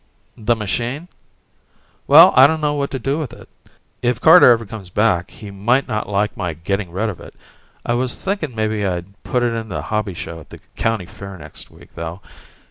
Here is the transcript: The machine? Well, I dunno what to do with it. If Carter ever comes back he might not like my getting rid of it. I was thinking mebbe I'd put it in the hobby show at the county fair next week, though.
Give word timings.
The 0.39 0.55
machine? 0.55 1.09
Well, 2.07 2.33
I 2.35 2.47
dunno 2.47 2.73
what 2.73 2.89
to 2.89 2.97
do 2.97 3.19
with 3.19 3.33
it. 3.33 3.47
If 4.01 4.19
Carter 4.19 4.49
ever 4.51 4.65
comes 4.65 4.89
back 4.89 5.29
he 5.29 5.51
might 5.51 5.87
not 5.87 6.09
like 6.09 6.35
my 6.35 6.53
getting 6.53 6.89
rid 6.89 7.07
of 7.07 7.19
it. 7.19 7.35
I 7.85 7.93
was 7.93 8.15
thinking 8.19 8.55
mebbe 8.55 8.83
I'd 8.83 9.05
put 9.23 9.43
it 9.43 9.53
in 9.53 9.69
the 9.69 9.83
hobby 9.83 10.15
show 10.15 10.39
at 10.39 10.49
the 10.49 10.57
county 10.75 11.05
fair 11.05 11.37
next 11.37 11.69
week, 11.69 11.93
though. 11.93 12.19